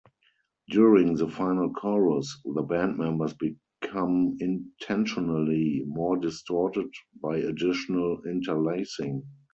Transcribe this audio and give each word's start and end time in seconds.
During 0.69 1.13
the 1.13 1.27
final 1.29 1.71
chorus, 1.75 2.41
the 2.43 2.63
band 2.63 2.97
members 2.97 3.35
become 3.35 4.35
intentionally 4.39 5.83
more 5.85 6.17
distorted 6.17 6.91
by 7.21 7.37
additional 7.37 8.19
interlacing. 8.25 9.21